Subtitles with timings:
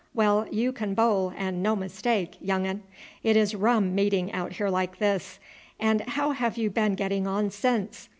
[0.15, 2.81] Well, you can bowl and no mistake, young un.
[3.21, 5.37] It is rum meeting out here like this.
[5.79, 8.09] And how have you been getting on since?